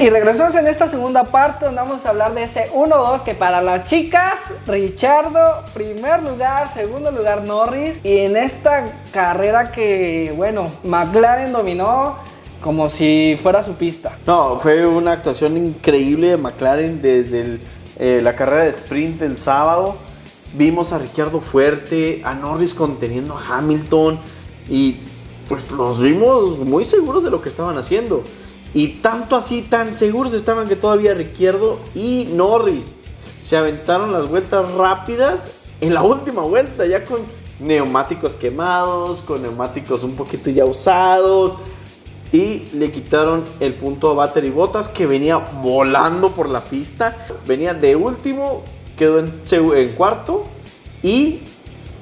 y 0.00 0.08
regresamos 0.08 0.54
en 0.54 0.66
esta 0.66 0.88
segunda 0.88 1.24
parte 1.24 1.66
donde 1.66 1.82
vamos 1.82 2.06
a 2.06 2.08
hablar 2.08 2.32
de 2.32 2.44
ese 2.44 2.70
1-2 2.70 3.22
que 3.22 3.34
para 3.34 3.60
las 3.60 3.84
chicas, 3.84 4.32
Richardo, 4.66 5.62
primer 5.74 6.22
lugar, 6.22 6.72
segundo 6.72 7.10
lugar 7.10 7.42
Norris. 7.42 8.00
Y 8.02 8.20
en 8.20 8.34
esta 8.34 8.94
carrera 9.12 9.72
que, 9.72 10.32
bueno, 10.34 10.64
McLaren 10.84 11.52
dominó 11.52 12.16
como 12.62 12.88
si 12.88 13.38
fuera 13.42 13.62
su 13.62 13.74
pista. 13.74 14.16
No, 14.26 14.58
fue 14.58 14.86
una 14.86 15.12
actuación 15.12 15.58
increíble 15.58 16.30
de 16.30 16.36
McLaren 16.38 17.02
desde 17.02 17.58
eh, 17.98 18.20
la 18.22 18.34
carrera 18.34 18.64
de 18.64 18.70
sprint 18.70 19.20
del 19.20 19.36
sábado. 19.36 19.96
Vimos 20.54 20.94
a 20.94 20.98
Ricciardo 20.98 21.42
fuerte, 21.42 22.22
a 22.24 22.32
Norris 22.32 22.72
conteniendo 22.72 23.36
a 23.36 23.58
Hamilton 23.58 24.18
y 24.66 24.96
pues 25.46 25.70
los 25.70 26.00
vimos 26.00 26.58
muy 26.60 26.86
seguros 26.86 27.22
de 27.22 27.30
lo 27.30 27.42
que 27.42 27.50
estaban 27.50 27.76
haciendo. 27.76 28.24
Y 28.72 28.88
tanto 29.02 29.36
así, 29.36 29.62
tan 29.62 29.94
seguros 29.94 30.32
estaban 30.34 30.68
que 30.68 30.76
todavía 30.76 31.14
Ricciardo 31.14 31.80
y 31.94 32.28
Norris 32.34 32.86
se 33.42 33.56
aventaron 33.56 34.12
las 34.12 34.28
vueltas 34.28 34.72
rápidas 34.74 35.40
en 35.80 35.94
la 35.94 36.02
última 36.02 36.42
vuelta, 36.42 36.86
ya 36.86 37.04
con 37.04 37.20
neumáticos 37.58 38.34
quemados, 38.34 39.22
con 39.22 39.42
neumáticos 39.42 40.04
un 40.04 40.14
poquito 40.14 40.50
ya 40.50 40.64
usados. 40.64 41.54
Y 42.32 42.68
le 42.74 42.92
quitaron 42.92 43.42
el 43.58 43.74
punto 43.74 44.10
a 44.10 44.14
Battery 44.14 44.50
Botas 44.50 44.86
que 44.86 45.04
venía 45.04 45.38
volando 45.38 46.30
por 46.30 46.48
la 46.48 46.60
pista. 46.60 47.16
Venía 47.44 47.74
de 47.74 47.96
último, 47.96 48.62
quedó 48.96 49.18
en, 49.18 49.40
en 49.50 49.88
cuarto. 49.94 50.44
Y 51.02 51.40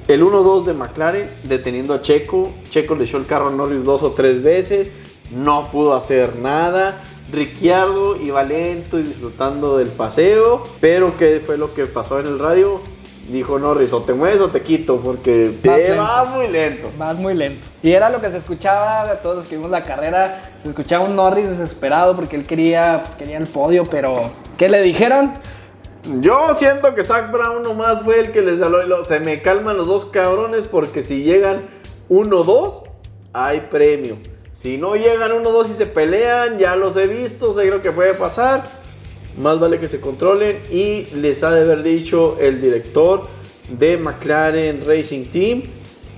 el 0.07 0.23
1-2 0.23 0.65
de 0.65 0.73
McLaren 0.75 1.29
deteniendo 1.45 1.95
a 1.95 2.03
Checo. 2.03 2.51
Checo 2.69 2.93
le 2.93 3.05
echó 3.05 3.17
el 3.17 3.25
carro 3.25 3.47
a 3.47 3.51
Norris 3.51 3.83
dos 3.83 4.03
o 4.03 4.11
tres 4.11 4.43
veces 4.43 4.91
no 5.31 5.71
pudo 5.71 5.95
hacer 5.95 6.37
nada. 6.37 7.01
Ricciardo 7.31 8.15
iba 8.15 8.41
lento 8.43 8.99
y 8.99 9.03
disfrutando 9.03 9.77
del 9.77 9.89
paseo. 9.89 10.63
Pero 10.79 11.17
¿qué 11.17 11.41
fue 11.45 11.57
lo 11.57 11.73
que 11.73 11.85
pasó 11.85 12.19
en 12.19 12.27
el 12.27 12.39
radio? 12.39 12.81
Dijo 13.29 13.59
Norris, 13.59 13.93
o 13.93 14.01
te 14.01 14.13
mueves 14.13 14.41
o 14.41 14.47
te 14.47 14.61
quito, 14.61 14.97
porque 14.97 15.51
te 15.61 15.93
va 15.93 16.25
muy 16.25 16.47
lento. 16.47 16.89
Vas 16.97 17.15
muy 17.15 17.35
lento. 17.35 17.63
Y 17.83 17.91
era 17.91 18.09
lo 18.09 18.19
que 18.19 18.31
se 18.31 18.37
escuchaba 18.37 19.05
de 19.05 19.17
todos 19.17 19.35
los 19.35 19.45
que 19.45 19.55
vimos 19.55 19.69
la 19.69 19.83
carrera. 19.83 20.51
Se 20.63 20.69
escuchaba 20.69 21.05
un 21.05 21.15
Norris 21.15 21.47
desesperado 21.47 22.15
porque 22.15 22.35
él 22.35 22.47
quería, 22.47 23.03
pues, 23.03 23.15
quería 23.15 23.37
el 23.37 23.45
podio, 23.45 23.85
pero 23.85 24.15
¿qué 24.57 24.67
le 24.67 24.81
dijeron? 24.81 25.31
Yo 26.21 26.55
siento 26.55 26.95
que 26.95 27.03
Zach 27.03 27.31
Brown 27.31 27.61
nomás 27.61 28.01
fue 28.01 28.19
el 28.19 28.31
que 28.31 28.41
les 28.41 28.63
habló. 28.63 29.05
Se 29.05 29.19
me 29.19 29.43
calman 29.43 29.77
los 29.77 29.85
dos 29.85 30.05
cabrones 30.05 30.63
porque 30.63 31.03
si 31.03 31.23
llegan 31.23 31.69
1-2, 32.09 32.83
hay 33.33 33.59
premio. 33.69 34.17
Si 34.61 34.77
no 34.77 34.97
llegan 34.97 35.31
uno, 35.31 35.51
dos 35.51 35.69
y 35.69 35.73
se 35.73 35.85
pelean, 35.85 36.59
ya 36.59 36.75
los 36.75 36.97
he 36.97 37.07
visto, 37.07 37.53
sé 37.53 37.67
lo 37.67 37.81
que 37.81 37.93
puede 37.93 38.13
pasar. 38.13 38.65
Más 39.37 39.57
vale 39.57 39.79
que 39.79 39.87
se 39.87 40.01
controlen 40.01 40.61
y 40.69 41.05
les 41.15 41.43
ha 41.43 41.51
de 41.51 41.61
haber 41.61 41.81
dicho 41.81 42.35
el 42.41 42.61
director 42.61 43.27
de 43.69 43.95
McLaren 43.95 44.83
Racing 44.85 45.27
Team. 45.27 45.63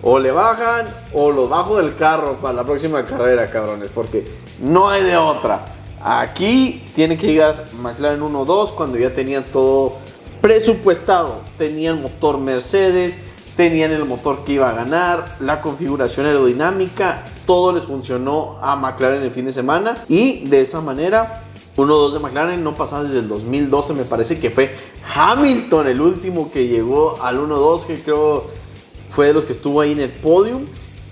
O 0.01 0.17
le 0.17 0.31
bajan 0.31 0.87
o 1.13 1.31
lo 1.31 1.47
bajo 1.47 1.77
del 1.77 1.95
carro 1.95 2.37
para 2.41 2.55
la 2.55 2.63
próxima 2.63 3.05
carrera, 3.05 3.47
cabrones. 3.47 3.91
Porque 3.93 4.25
no 4.59 4.89
hay 4.89 5.03
de 5.03 5.17
otra. 5.17 5.63
Aquí 6.03 6.83
tiene 6.95 7.19
que 7.19 7.27
llegar 7.27 7.65
McLaren 7.79 8.21
1-2 8.21 8.73
cuando 8.73 8.97
ya 8.97 9.13
tenían 9.13 9.43
todo 9.43 9.97
presupuestado. 10.41 11.41
Tenían 11.59 12.01
motor 12.01 12.39
Mercedes, 12.39 13.13
tenían 13.69 13.91
el 13.91 14.05
motor 14.05 14.43
que 14.43 14.53
iba 14.53 14.71
a 14.71 14.73
ganar, 14.73 15.35
la 15.39 15.61
configuración 15.61 16.25
aerodinámica, 16.25 17.25
todo 17.45 17.71
les 17.71 17.83
funcionó 17.83 18.57
a 18.59 18.75
McLaren 18.75 19.21
el 19.21 19.31
fin 19.31 19.45
de 19.45 19.51
semana 19.51 19.93
y 20.09 20.47
de 20.47 20.61
esa 20.61 20.81
manera 20.81 21.43
1-2 21.77 22.13
de 22.13 22.19
McLaren 22.19 22.63
no 22.63 22.73
pasaba 22.73 23.03
desde 23.03 23.19
el 23.19 23.27
2012, 23.27 23.93
me 23.93 24.03
parece 24.03 24.39
que 24.39 24.49
fue 24.49 24.75
Hamilton 25.13 25.87
el 25.87 26.01
último 26.01 26.51
que 26.51 26.67
llegó 26.67 27.21
al 27.21 27.39
1-2, 27.39 27.85
que 27.85 28.01
creo 28.01 28.47
fue 29.11 29.27
de 29.27 29.33
los 29.33 29.45
que 29.45 29.51
estuvo 29.51 29.79
ahí 29.79 29.91
en 29.91 29.99
el 29.99 30.09
podium. 30.09 30.65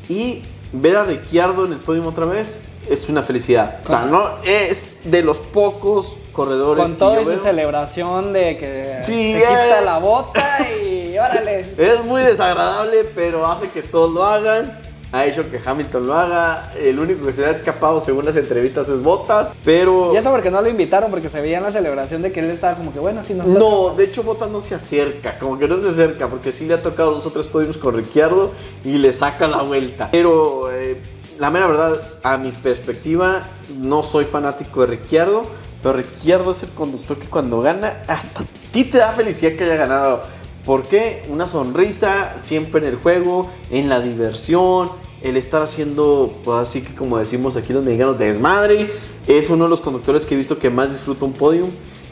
Y 0.07 0.41
ver 0.73 0.97
a 0.97 1.03
Ricciardo 1.03 1.67
en 1.67 1.73
el 1.73 1.77
podium 1.77 2.07
otra 2.07 2.25
vez 2.25 2.59
es 2.89 3.07
una 3.09 3.21
felicidad. 3.21 3.81
O 3.85 3.89
sea, 3.89 4.05
no 4.05 4.23
es 4.43 4.97
de 5.03 5.21
los 5.21 5.37
pocos 5.37 6.13
corredores. 6.31 6.83
Con 6.83 6.97
toda 6.97 7.21
esa 7.21 7.37
celebración 7.37 8.33
de 8.33 8.57
que 8.57 9.03
se 9.03 9.13
quita 9.13 9.81
la 9.81 9.99
bota 9.99 10.67
y 10.83 10.98
órale. 11.19 11.65
Es 11.77 12.03
muy 12.05 12.21
desagradable, 12.21 13.03
pero 13.15 13.45
hace 13.45 13.67
que 13.69 13.81
todos 13.81 14.13
lo 14.13 14.23
hagan. 14.23 14.79
Ha 15.11 15.25
hecho 15.25 15.49
que 15.49 15.59
Hamilton 15.63 16.05
lo 16.05 16.13
haga. 16.13 16.71
El 16.79 16.99
único 16.99 17.25
que 17.25 17.33
se 17.33 17.41
le 17.41 17.47
ha 17.47 17.51
escapado 17.51 17.99
según 17.99 18.25
las 18.25 18.35
entrevistas 18.35 18.87
es 18.89 19.01
Botas. 19.01 19.51
Pero. 19.65 20.13
Y 20.13 20.17
eso 20.17 20.29
porque 20.29 20.51
no 20.51 20.61
lo 20.61 20.69
invitaron, 20.69 21.09
porque 21.09 21.29
se 21.29 21.41
veía 21.41 21.57
en 21.57 21.63
la 21.63 21.71
celebración 21.71 22.21
de 22.21 22.31
que 22.31 22.41
él 22.41 22.45
estaba 22.51 22.75
como 22.75 22.93
que 22.93 22.99
bueno, 22.99 23.23
si 23.23 23.33
no 23.33 23.43
No, 23.43 23.95
de 23.95 24.05
hecho 24.05 24.21
Botas 24.21 24.51
no 24.51 24.61
se 24.61 24.75
acerca, 24.75 25.39
como 25.39 25.57
que 25.57 25.67
no 25.67 25.81
se 25.81 25.89
acerca, 25.89 26.27
porque 26.27 26.51
sí 26.51 26.65
le 26.65 26.75
ha 26.75 26.81
tocado 26.81 27.11
dos 27.11 27.25
o 27.25 27.31
tres 27.31 27.47
podios 27.47 27.77
con 27.77 27.95
Ricciardo 27.95 28.51
y 28.83 28.97
le 28.99 29.11
saca 29.13 29.47
la 29.47 29.63
vuelta. 29.63 30.09
Pero 30.11 30.71
eh, 30.71 31.01
la 31.39 31.49
mera 31.49 31.65
verdad, 31.65 31.99
a 32.21 32.37
mi 32.37 32.51
perspectiva, 32.51 33.43
no 33.77 34.03
soy 34.03 34.25
fanático 34.25 34.81
de 34.81 34.87
Ricciardo 34.87 35.47
pero 35.81 35.95
Ricciardo 35.95 36.51
es 36.51 36.63
el 36.63 36.69
conductor 36.69 37.17
que 37.17 37.27
cuando 37.27 37.61
gana, 37.61 38.03
hasta 38.07 38.41
a 38.41 38.45
ti 38.71 38.83
te 38.83 38.97
da 38.97 39.13
felicidad 39.13 39.53
que 39.53 39.63
haya 39.63 39.75
ganado. 39.75 40.23
¿Por 40.69 40.83
qué? 40.83 41.23
Una 41.29 41.47
sonrisa 41.47 42.37
siempre 42.37 42.79
en 42.81 42.93
el 42.93 42.97
juego, 42.97 43.49
en 43.71 43.89
la 43.89 44.01
diversión, 44.01 44.87
el 45.23 45.35
estar 45.35 45.63
haciendo, 45.63 46.31
pues 46.43 46.59
así 46.59 46.83
que 46.83 46.93
como 46.93 47.17
decimos 47.17 47.55
aquí 47.55 47.73
los 47.73 47.83
mexicanos, 47.83 48.19
desmadre. 48.19 48.87
Es 49.25 49.49
uno 49.49 49.63
de 49.63 49.71
los 49.71 49.81
conductores 49.81 50.27
que 50.27 50.35
he 50.35 50.37
visto 50.37 50.59
que 50.59 50.69
más 50.69 50.91
disfruta 50.91 51.25
un 51.25 51.33
podium. 51.33 51.71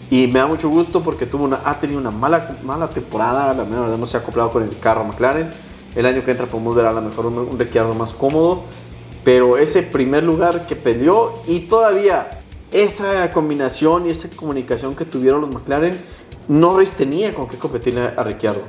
Y 0.09 0.25
me 0.25 0.39
da 0.39 0.47
mucho 0.47 0.69
gusto 0.69 1.03
porque 1.03 1.27
tuvo 1.27 1.43
una, 1.43 1.59
ha 1.65 1.79
tenido 1.79 1.99
una 1.99 2.09
mala, 2.09 2.57
mala 2.63 2.89
temporada. 2.89 3.53
La 3.53 3.63
verdad 3.63 3.95
no 3.95 4.07
se 4.07 4.17
ha 4.17 4.21
acoplado 4.21 4.51
con 4.51 4.63
el 4.63 4.75
carro 4.79 5.03
McLaren. 5.03 5.51
El 5.95 6.07
año 6.07 6.25
que 6.25 6.31
entra 6.31 6.47
podemos 6.47 6.75
ver 6.75 6.87
a 6.87 6.93
lo 6.93 7.01
mejor 7.01 7.27
un, 7.27 7.37
un 7.37 7.59
Ricciardo 7.59 7.93
más 7.93 8.11
cómodo. 8.11 8.63
Pero 9.23 9.59
ese 9.59 9.83
primer 9.83 10.23
lugar 10.23 10.65
que 10.65 10.75
peleó 10.75 11.31
y 11.47 11.59
todavía 11.59 12.31
esa 12.71 13.31
combinación 13.31 14.07
y 14.07 14.09
esa 14.09 14.29
comunicación 14.35 14.95
que 14.95 15.05
tuvieron 15.05 15.41
los 15.41 15.51
McLaren, 15.51 15.95
Norris 16.47 16.91
tenía 16.91 17.33
con 17.33 17.47
qué 17.47 17.57
competir 17.57 17.97
a 17.99 18.23
Ricciardo. 18.23 18.61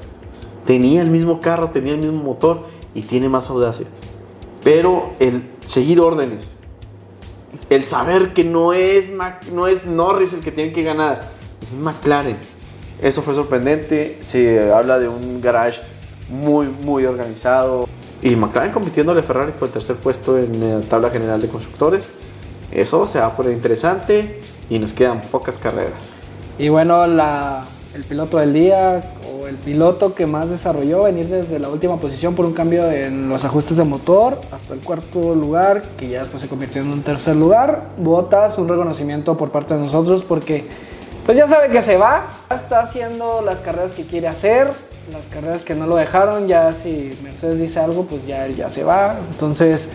Tenía 0.67 1.03
el 1.03 1.09
mismo 1.09 1.41
carro, 1.41 1.71
tenía 1.71 1.95
el 1.95 2.01
mismo 2.01 2.23
motor 2.23 2.67
y 2.95 3.03
tiene 3.03 3.29
más 3.29 3.49
audacia. 3.51 3.87
Pero 4.65 5.13
el 5.19 5.49
seguir 5.65 6.01
órdenes, 6.01 6.57
el 7.71 7.85
saber 7.85 8.35
que 8.35 8.45
no 8.45 8.73
es, 8.73 9.11
no 9.53 9.67
es 9.67 9.87
Norris 9.87 10.35
el 10.35 10.41
que 10.41 10.53
tiene 10.53 10.73
que 10.73 10.83
ganar, 10.83 11.21
es 11.63 11.75
McLaren. 11.75 12.39
Eso 13.01 13.23
fue 13.23 13.35
sorprendente. 13.35 14.19
Se 14.21 14.73
habla 14.73 14.99
de 14.99 15.09
un 15.09 15.41
garage 15.41 15.81
muy, 16.29 16.67
muy 16.67 17.05
organizado. 17.05 17.89
Y 18.23 18.35
McLaren 18.35 18.73
compitiéndole 18.73 19.21
a 19.21 19.23
Ferrari 19.23 19.53
por 19.53 19.69
el 19.69 19.73
tercer 19.73 19.97
puesto 19.97 20.37
en 20.37 20.61
la 20.61 20.81
tabla 20.81 21.11
general 21.11 21.41
de 21.41 21.49
constructores. 21.49 22.09
Eso 22.73 23.07
se 23.07 23.21
va 23.21 23.27
a 23.27 23.37
poner 23.37 23.53
interesante 23.53 24.41
y 24.69 24.79
nos 24.79 24.93
quedan 24.93 25.21
pocas 25.21 25.57
carreras. 25.57 26.18
Y 26.59 26.69
bueno, 26.69 27.07
la, 27.07 27.63
el 27.95 28.03
piloto 28.05 28.39
del 28.39 28.53
día 28.53 29.15
o 29.33 29.47
el 29.47 29.57
piloto 29.57 30.15
que 30.15 30.27
más 30.27 30.51
desarrolló 30.51 31.05
venir 31.05 31.29
desde 31.29 31.59
la 31.59 31.69
última 31.69 31.99
posición 31.99 32.35
por 32.35 32.47
un 32.47 32.53
cambio 32.53 32.91
en 32.91 33.29
los 33.29 33.45
ajustes 33.45 33.77
de 33.77 33.85
motor 33.85 34.41
hasta 34.51 34.75
el 34.75 34.81
cuarto 34.81 35.35
lugar, 35.35 35.83
que 35.97 36.09
ya 36.09 36.21
después 36.21 36.43
se 36.43 36.49
convirtió 36.49 36.83
en 36.83 36.89
un 36.89 37.03
tercer 37.03 37.37
lugar. 37.37 37.83
Botas, 37.99 38.59
un 38.59 38.69
reconocimiento 38.69 39.37
por 39.37 39.51
parte 39.51 39.75
de 39.75 39.81
nosotros 39.81 40.23
porque 40.23 40.67
pues 41.25 41.39
ya 41.39 41.47
sabe 41.47 41.69
que 41.69 41.83
se 41.83 41.97
va, 41.97 42.29
está 42.55 42.81
haciendo 42.81 43.43
las 43.43 43.59
carreras 43.59 43.93
que 43.93 44.03
quiere 44.03 44.29
hacer, 44.29 44.69
las 45.13 45.27
carreras 45.27 45.63
que 45.63 45.75
no 45.75 45.87
lo 45.87 45.97
dejaron, 45.97 46.49
ya 46.49 46.73
si 46.73 47.11
Mercedes 47.23 47.61
dice 47.61 47.81
algo, 47.81 48.05
pues 48.05 48.27
ya 48.27 48.47
él 48.47 48.57
ya 48.57 48.71
se 48.71 48.83
va. 48.83 49.15
Entonces, 49.31 49.89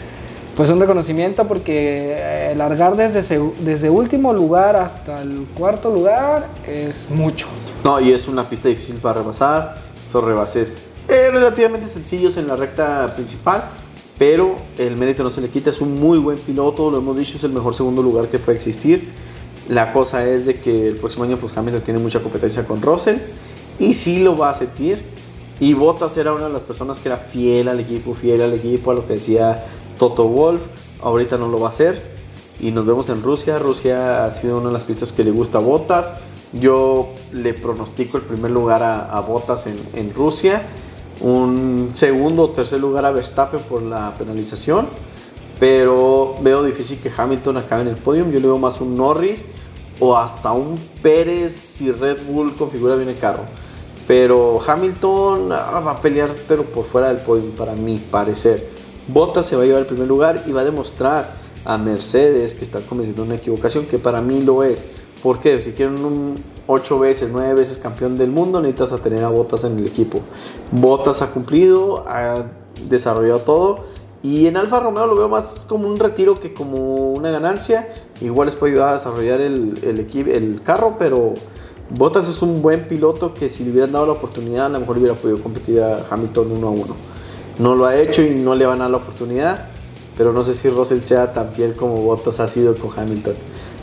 pues 0.56 0.70
un 0.70 0.80
reconocimiento 0.80 1.46
porque 1.48 2.16
eh, 2.18 2.54
largar 2.56 2.96
desde, 2.96 3.40
desde 3.62 3.90
último 3.90 4.34
lugar 4.34 4.76
hasta 4.76 5.22
el 5.22 5.48
cuarto 5.58 5.94
lugar 5.94 6.48
es 6.68 7.10
mucho. 7.10 7.48
No, 7.84 8.00
y 8.00 8.12
es 8.12 8.28
una 8.28 8.48
pista 8.48 8.70
difícil 8.70 8.98
para 8.98 9.20
rebasar, 9.20 9.76
son 10.06 10.26
rebases 10.26 10.90
eh, 11.10 11.30
relativamente 11.32 11.88
sencillos 11.88 12.38
en 12.38 12.48
la 12.48 12.56
recta 12.56 13.08
principal, 13.16 13.64
pero 14.18 14.56
el 14.78 14.96
mérito 14.96 15.24
no 15.24 15.30
se 15.30 15.42
le 15.42 15.50
quita, 15.50 15.70
es 15.70 15.82
un 15.82 16.00
muy 16.00 16.18
buen 16.18 16.38
piloto, 16.38 16.90
lo 16.92 17.00
hemos 17.00 17.18
dicho, 17.18 17.38
es 17.38 17.44
el 17.44 17.52
mejor 17.52 17.74
segundo 17.74 18.02
lugar 18.02 18.28
que 18.28 18.40
puede 18.40 18.58
existir. 18.58 19.10
La 19.70 19.92
cosa 19.92 20.28
es 20.28 20.46
de 20.46 20.60
que 20.60 20.90
el 20.90 20.98
próximo 20.98 21.24
año 21.24 21.38
pues 21.38 21.56
Hamilton 21.58 21.82
tiene 21.82 22.00
mucha 22.00 22.20
competencia 22.20 22.66
con 22.66 22.82
Russell 22.82 23.18
y 23.80 23.94
sí 23.94 24.20
lo 24.20 24.38
va 24.38 24.50
a 24.52 24.54
sentir. 24.54 25.02
Y 25.60 25.74
Bottas 25.74 26.18
era 26.18 26.34
una 26.34 26.48
de 26.48 26.54
las 26.54 26.64
personas 26.64 27.00
que 27.00 27.10
era 27.10 27.18
fiel 27.18 27.68
al 27.68 27.80
equipo, 27.80 28.14
fiel 28.14 28.42
al 28.42 28.54
equipo, 28.54 28.92
a 28.92 28.94
lo 28.96 29.08
que 29.08 29.14
decía 29.14 29.64
Toto 29.98 30.28
Wolf, 30.28 30.62
ahorita 31.02 31.38
no 31.38 31.48
lo 31.48 31.60
va 31.60 31.68
a 31.68 31.70
hacer. 31.70 32.14
Y 32.60 32.72
nos 32.72 32.86
vemos 32.86 33.10
en 33.10 33.22
Rusia. 33.22 33.60
Rusia 33.60 34.26
ha 34.26 34.32
sido 34.32 34.58
una 34.58 34.68
de 34.68 34.74
las 34.74 34.84
pistas 34.84 35.12
que 35.12 35.24
le 35.24 35.32
gusta 35.32 35.58
a 35.58 35.62
Botas. 35.62 36.14
Yo 36.54 37.10
le 37.32 37.54
pronostico 37.54 38.18
el 38.18 38.24
primer 38.24 38.52
lugar 38.52 38.84
a, 38.84 39.20
Botas 39.22 39.68
en, 39.68 40.14
Rusia. 40.14 40.64
Un 41.22 41.92
segundo 41.94 42.44
o 42.44 42.50
tercer 42.50 42.80
lugar 42.80 43.06
a 43.06 43.12
Verstappen 43.12 43.60
por 43.62 43.82
la 43.82 44.14
penalización. 44.16 44.88
Pero 45.60 46.36
veo 46.42 46.64
difícil 46.64 47.00
que 47.00 47.12
Hamilton 47.16 47.58
acabe 47.58 47.82
en 47.82 47.88
el 47.90 47.96
podium. 47.96 48.32
Yo 48.32 48.40
le 48.40 48.48
veo 48.48 48.58
más 48.58 48.80
un 48.82 48.96
Norris 48.96 49.44
o 50.00 50.16
hasta 50.18 50.52
un 50.52 50.76
Pérez 51.02 51.54
si 51.54 51.92
Red 51.92 52.26
Bull 52.28 52.56
configura 52.56 52.96
bien 52.96 53.10
el 53.10 53.18
carro. 53.18 53.44
Pero 54.08 54.60
Hamilton 54.66 55.52
ah, 55.54 55.82
va 55.86 55.92
a 55.92 56.02
pelear, 56.02 56.36
pero 56.48 56.64
por 56.64 56.86
fuera 56.86 57.08
del 57.08 57.20
podio, 57.20 57.50
para 57.52 57.74
mi 57.74 57.98
parecer. 57.98 58.70
Bottas 59.08 59.46
se 59.46 59.56
va 59.56 59.64
a 59.64 59.66
llevar 59.66 59.82
el 59.82 59.88
primer 59.88 60.08
lugar 60.08 60.44
y 60.48 60.52
va 60.52 60.62
a 60.62 60.66
demostrar 60.66 61.30
a 61.66 61.78
Mercedes 61.78 62.54
que 62.54 62.64
está 62.64 62.80
cometiendo 62.80 63.24
una 63.24 63.36
equivocación, 63.36 63.86
que 63.86 63.98
para 63.98 64.22
mí 64.22 64.42
lo 64.42 64.64
es. 64.64 64.84
Porque 65.22 65.62
si 65.62 65.72
quieren 65.72 66.04
un 66.04 66.38
8 66.68 67.00
veces, 67.00 67.30
9 67.32 67.54
veces 67.54 67.78
campeón 67.78 68.18
del 68.18 68.30
mundo, 68.30 68.62
necesitas 68.62 68.92
a 68.92 68.98
tener 68.98 69.24
a 69.24 69.30
Bottas 69.30 69.64
en 69.64 69.78
el 69.80 69.88
equipo. 69.88 70.20
Bottas 70.72 71.22
ha 71.22 71.32
cumplido, 71.32 72.06
ha 72.08 72.46
desarrollado 72.90 73.40
todo. 73.40 73.80
Y 74.22 74.48
en 74.48 74.56
Alfa 74.56 74.80
Romeo 74.80 75.06
lo 75.06 75.16
veo 75.16 75.28
más 75.28 75.66
como 75.68 75.88
un 75.88 75.98
retiro 75.98 76.36
que 76.36 76.54
como 76.54 77.12
una 77.12 77.30
ganancia. 77.30 77.90
Igual 78.22 78.48
les 78.48 78.56
puede 78.56 78.74
ayudar 78.74 78.90
a 78.90 78.98
desarrollar 78.98 79.42
el, 79.42 79.74
el, 79.84 80.28
el 80.30 80.62
carro, 80.62 80.96
pero 80.98 81.34
Bottas 81.90 82.30
es 82.30 82.42
un 82.42 82.62
buen 82.62 82.88
piloto 82.88 83.34
que 83.34 83.50
si 83.50 83.64
le 83.66 83.72
hubieran 83.72 83.92
dado 83.92 84.06
la 84.06 84.14
oportunidad, 84.14 84.68
a 84.68 84.70
lo 84.70 84.80
mejor 84.80 84.98
hubiera 84.98 85.16
podido 85.16 85.42
competir 85.42 85.82
a 85.82 86.06
Hamilton 86.10 86.52
uno 86.54 86.68
a 86.68 86.72
uno. 86.72 87.13
No 87.60 87.76
lo 87.76 87.86
ha 87.86 87.96
hecho 87.96 88.22
y 88.22 88.36
no 88.36 88.56
le 88.56 88.66
van 88.66 88.80
a 88.80 88.84
dar 88.86 88.92
la 88.92 88.98
oportunidad, 88.98 89.68
pero 90.18 90.34
no 90.34 90.44
sé 90.44 90.54
si 90.54 90.70
Russell 90.70 91.02
sea 91.02 91.34
tan 91.34 91.52
fiel 91.52 91.76
como 91.76 91.96
Bottas 91.96 92.40
ha 92.40 92.48
sido 92.48 92.76
con 92.76 92.92
Hamilton. 92.98 93.36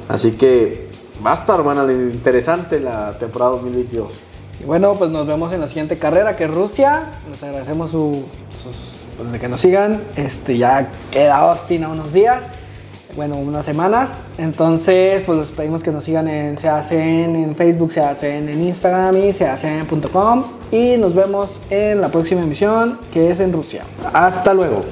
Así 0.08 0.32
que 0.32 0.88
va 1.24 1.32
a 1.32 1.34
estar 1.34 1.60
interesante 1.90 2.80
la 2.80 3.16
temporada 3.18 3.52
2022. 3.52 4.12
Y 4.60 4.64
bueno, 4.64 4.92
pues 4.92 5.10
nos 5.10 5.26
vemos 5.26 5.52
en 5.52 5.60
la 5.60 5.66
siguiente 5.66 5.98
carrera, 5.98 6.36
que 6.36 6.44
es 6.44 6.50
Rusia. 6.50 7.12
Les 7.30 7.42
agradecemos 7.42 7.90
su, 7.90 8.24
sus, 8.52 9.06
pues, 9.16 9.32
de 9.32 9.38
que 9.38 9.48
nos 9.48 9.60
sigan. 9.60 10.02
Este, 10.16 10.58
ya 10.58 10.90
queda 11.10 11.38
Austin 11.38 11.84
a 11.84 11.88
unos 11.88 12.12
días 12.12 12.42
bueno, 13.16 13.36
unas 13.36 13.64
semanas. 13.64 14.10
Entonces, 14.38 15.22
pues 15.22 15.38
les 15.38 15.48
pedimos 15.50 15.82
que 15.82 15.90
nos 15.90 16.04
sigan 16.04 16.28
en 16.28 16.58
se 16.58 16.68
hacen 16.68 17.36
en 17.36 17.56
Facebook, 17.56 17.92
se 17.92 18.00
hacen 18.00 18.48
en 18.48 18.62
Instagram 18.62 19.16
y 19.16 19.32
se 19.32 19.46
hacen.com. 19.46 20.44
Y 20.70 20.96
nos 20.96 21.14
vemos 21.14 21.60
en 21.70 22.00
la 22.00 22.08
próxima 22.08 22.42
emisión 22.42 22.98
que 23.12 23.30
es 23.30 23.40
en 23.40 23.52
Rusia. 23.52 23.84
Hasta 24.12 24.54
luego. 24.54 24.82